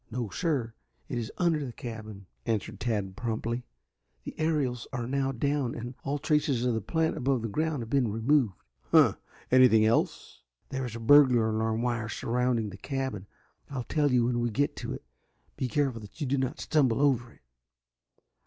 "No, 0.09 0.29
sir, 0.31 0.73
it 1.09 1.19
is 1.19 1.31
under 1.37 1.63
the 1.63 1.71
cabin," 1.71 2.25
answered 2.47 2.79
Tad 2.79 3.15
promptly. 3.15 3.67
"The 4.23 4.33
aerials 4.39 4.87
are 4.91 5.05
now 5.05 5.31
down 5.31 5.75
and 5.75 5.93
all 6.03 6.17
traces 6.17 6.65
of 6.65 6.73
the 6.73 6.81
plant 6.81 7.15
above 7.17 7.43
ground 7.51 7.83
have 7.83 7.89
been 7.91 8.11
removed." 8.11 8.55
"Huh! 8.91 9.13
Anything 9.51 9.85
else?" 9.85 10.41
"There 10.69 10.87
is 10.87 10.95
a 10.95 10.99
burglar 10.99 11.51
alarm 11.51 11.83
wire 11.83 12.09
surrounding 12.09 12.71
the 12.71 12.77
cabin. 12.77 13.27
I'll 13.69 13.83
tell 13.83 14.11
you 14.11 14.25
when 14.25 14.39
you 14.43 14.49
get 14.49 14.75
to 14.77 14.91
it. 14.91 15.03
Be 15.55 15.67
careful 15.67 16.01
that 16.01 16.19
you 16.19 16.25
do 16.25 16.39
not 16.39 16.59
stumble 16.59 16.99
over 16.99 17.33
it." 17.33 17.41